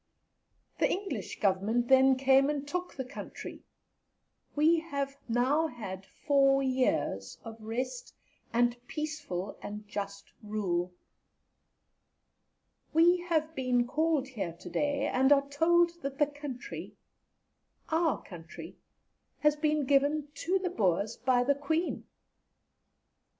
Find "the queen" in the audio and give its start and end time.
21.43-22.05